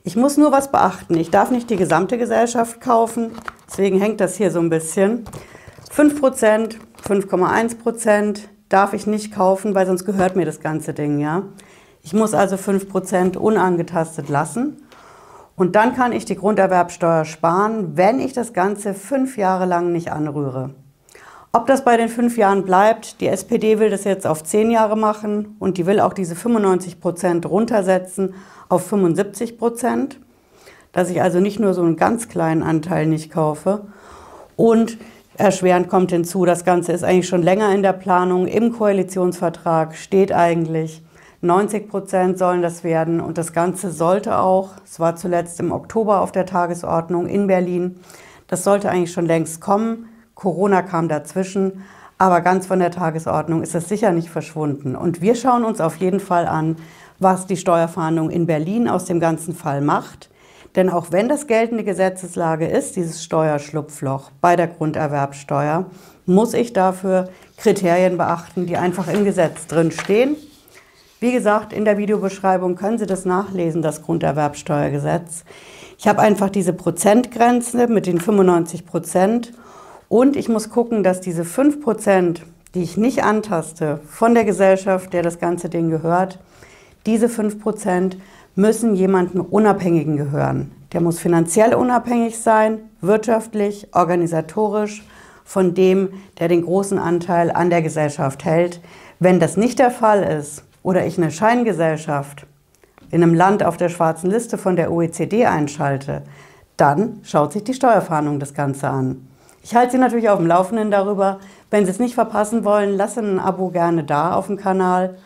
Ich 0.04 0.16
muss 0.16 0.36
nur 0.36 0.52
was 0.52 0.70
beachten. 0.70 1.16
Ich 1.16 1.30
darf 1.30 1.50
nicht 1.50 1.70
die 1.70 1.76
gesamte 1.76 2.18
Gesellschaft 2.18 2.80
kaufen. 2.80 3.32
Deswegen 3.68 3.98
hängt 3.98 4.20
das 4.20 4.36
hier 4.36 4.50
so 4.50 4.60
ein 4.60 4.70
bisschen. 4.70 5.24
5%, 5.90 6.76
5,1% 7.06 8.40
darf 8.68 8.92
ich 8.92 9.06
nicht 9.06 9.34
kaufen, 9.34 9.74
weil 9.74 9.86
sonst 9.86 10.04
gehört 10.04 10.36
mir 10.36 10.44
das 10.44 10.60
ganze 10.60 10.92
Ding, 10.92 11.20
ja. 11.20 11.44
Ich 12.02 12.12
muss 12.12 12.34
also 12.34 12.56
5% 12.56 13.38
unangetastet 13.38 14.28
lassen. 14.28 14.82
Und 15.56 15.76
dann 15.76 15.94
kann 15.94 16.12
ich 16.12 16.24
die 16.24 16.36
Grunderwerbsteuer 16.36 17.24
sparen, 17.24 17.96
wenn 17.96 18.20
ich 18.20 18.32
das 18.32 18.52
Ganze 18.52 18.92
fünf 18.92 19.38
Jahre 19.38 19.66
lang 19.66 19.92
nicht 19.92 20.12
anrühre. 20.12 20.74
Ob 21.54 21.68
das 21.68 21.84
bei 21.84 21.96
den 21.96 22.08
fünf 22.08 22.36
Jahren 22.36 22.64
bleibt, 22.64 23.20
die 23.20 23.28
SPD 23.28 23.78
will 23.78 23.88
das 23.88 24.02
jetzt 24.02 24.26
auf 24.26 24.42
zehn 24.42 24.72
Jahre 24.72 24.96
machen 24.96 25.54
und 25.60 25.78
die 25.78 25.86
will 25.86 26.00
auch 26.00 26.12
diese 26.12 26.34
95 26.34 27.00
Prozent 27.00 27.48
runtersetzen 27.48 28.34
auf 28.68 28.88
75 28.88 29.56
Prozent, 29.56 30.18
dass 30.90 31.10
ich 31.10 31.22
also 31.22 31.38
nicht 31.38 31.60
nur 31.60 31.72
so 31.72 31.82
einen 31.82 31.94
ganz 31.94 32.28
kleinen 32.28 32.64
Anteil 32.64 33.06
nicht 33.06 33.30
kaufe. 33.30 33.82
Und 34.56 34.98
erschwerend 35.36 35.88
kommt 35.88 36.10
hinzu, 36.10 36.44
das 36.44 36.64
Ganze 36.64 36.90
ist 36.90 37.04
eigentlich 37.04 37.28
schon 37.28 37.44
länger 37.44 37.72
in 37.72 37.84
der 37.84 37.92
Planung. 37.92 38.48
Im 38.48 38.72
Koalitionsvertrag 38.72 39.94
steht 39.94 40.32
eigentlich, 40.32 41.04
90 41.40 41.88
Prozent 41.88 42.36
sollen 42.36 42.62
das 42.62 42.82
werden 42.82 43.20
und 43.20 43.38
das 43.38 43.52
Ganze 43.52 43.92
sollte 43.92 44.40
auch, 44.40 44.70
es 44.84 44.98
war 44.98 45.14
zuletzt 45.14 45.60
im 45.60 45.70
Oktober 45.70 46.20
auf 46.20 46.32
der 46.32 46.46
Tagesordnung 46.46 47.28
in 47.28 47.46
Berlin, 47.46 48.00
das 48.48 48.64
sollte 48.64 48.90
eigentlich 48.90 49.12
schon 49.12 49.26
längst 49.26 49.60
kommen. 49.60 50.08
Corona 50.34 50.82
kam 50.82 51.08
dazwischen. 51.08 51.84
aber 52.16 52.40
ganz 52.40 52.66
von 52.66 52.78
der 52.78 52.92
Tagesordnung 52.92 53.62
ist 53.62 53.74
das 53.74 53.88
sicher 53.88 54.12
nicht 54.12 54.30
verschwunden. 54.30 54.94
Und 54.94 55.20
wir 55.20 55.34
schauen 55.34 55.64
uns 55.64 55.80
auf 55.80 55.96
jeden 55.96 56.20
Fall 56.20 56.46
an, 56.46 56.76
was 57.18 57.46
die 57.46 57.56
Steuerfahndung 57.56 58.30
in 58.30 58.46
Berlin 58.46 58.88
aus 58.88 59.04
dem 59.04 59.18
ganzen 59.18 59.54
Fall 59.54 59.80
macht. 59.80 60.30
Denn 60.76 60.90
auch 60.90 61.08
wenn 61.10 61.28
das 61.28 61.46
geltende 61.46 61.84
Gesetzeslage 61.84 62.66
ist, 62.66 62.96
dieses 62.96 63.22
Steuerschlupfloch 63.22 64.30
bei 64.40 64.56
der 64.56 64.68
Grunderwerbsteuer, 64.68 65.86
muss 66.26 66.54
ich 66.54 66.72
dafür 66.72 67.28
Kriterien 67.56 68.16
beachten, 68.16 68.66
die 68.66 68.76
einfach 68.76 69.08
im 69.08 69.24
Gesetz 69.24 69.66
drin 69.66 69.90
stehen. 69.90 70.36
Wie 71.20 71.32
gesagt, 71.32 71.72
in 71.72 71.84
der 71.84 71.96
Videobeschreibung 71.96 72.74
können 72.74 72.98
Sie 72.98 73.06
das 73.06 73.24
nachlesen, 73.24 73.82
das 73.82 74.02
Grunderwerbsteuergesetz. 74.02 75.44
Ich 75.98 76.08
habe 76.08 76.20
einfach 76.20 76.50
diese 76.50 76.72
Prozentgrenze 76.72 77.86
mit 77.86 78.06
den 78.06 78.20
95 78.20 78.84
Prozent 78.84 79.52
und 80.14 80.36
ich 80.36 80.48
muss 80.48 80.70
gucken, 80.70 81.02
dass 81.02 81.20
diese 81.20 81.44
5 81.44 81.80
Prozent, 81.80 82.44
die 82.76 82.84
ich 82.84 82.96
nicht 82.96 83.24
antaste 83.24 83.98
von 84.06 84.32
der 84.32 84.44
Gesellschaft, 84.44 85.12
der 85.12 85.24
das 85.24 85.40
ganze 85.40 85.68
Ding 85.68 85.90
gehört, 85.90 86.38
diese 87.04 87.28
5 87.28 87.60
Prozent 87.60 88.16
müssen 88.54 88.94
jemandem 88.94 89.40
Unabhängigen 89.40 90.16
gehören. 90.16 90.70
Der 90.92 91.00
muss 91.00 91.18
finanziell 91.18 91.74
unabhängig 91.74 92.38
sein, 92.38 92.78
wirtschaftlich, 93.00 93.88
organisatorisch 93.90 95.04
von 95.44 95.74
dem, 95.74 96.10
der 96.38 96.46
den 96.46 96.62
großen 96.62 97.00
Anteil 97.00 97.50
an 97.50 97.68
der 97.68 97.82
Gesellschaft 97.82 98.44
hält. 98.44 98.80
Wenn 99.18 99.40
das 99.40 99.56
nicht 99.56 99.80
der 99.80 99.90
Fall 99.90 100.22
ist 100.22 100.62
oder 100.84 101.04
ich 101.04 101.18
eine 101.18 101.32
Scheingesellschaft 101.32 102.46
in 103.10 103.20
einem 103.20 103.34
Land 103.34 103.64
auf 103.64 103.78
der 103.78 103.88
schwarzen 103.88 104.30
Liste 104.30 104.58
von 104.58 104.76
der 104.76 104.92
OECD 104.92 105.46
einschalte, 105.46 106.22
dann 106.76 107.18
schaut 107.24 107.52
sich 107.52 107.64
die 107.64 107.74
Steuerfahndung 107.74 108.38
das 108.38 108.54
Ganze 108.54 108.88
an. 108.88 109.26
Ich 109.64 109.74
halte 109.74 109.92
Sie 109.92 109.98
natürlich 109.98 110.28
auf 110.28 110.36
dem 110.36 110.46
Laufenden 110.46 110.90
darüber. 110.90 111.40
Wenn 111.70 111.86
Sie 111.86 111.90
es 111.90 111.98
nicht 111.98 112.14
verpassen 112.14 112.66
wollen, 112.66 112.98
lassen 112.98 113.36
ein 113.36 113.40
Abo 113.40 113.70
gerne 113.70 114.04
da 114.04 114.34
auf 114.34 114.46
dem 114.46 114.58
Kanal. 114.58 115.16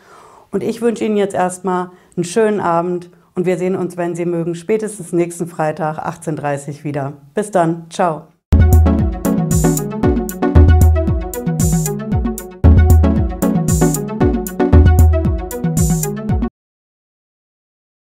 Und 0.49 0.63
ich 0.63 0.81
wünsche 0.81 1.03
Ihnen 1.03 1.17
jetzt 1.17 1.35
erstmal 1.35 1.91
einen 2.15 2.23
schönen 2.23 2.61
Abend 2.61 3.09
und 3.35 3.45
wir 3.45 3.57
sehen 3.57 3.75
uns, 3.75 3.97
wenn 3.97 4.15
Sie 4.15 4.25
mögen, 4.25 4.55
spätestens 4.55 5.11
nächsten 5.11 5.47
Freitag 5.47 5.99
18.30 5.99 6.69
Uhr 6.69 6.83
wieder. 6.85 7.13
Bis 7.33 7.51
dann. 7.51 7.87
Ciao. 7.89 8.27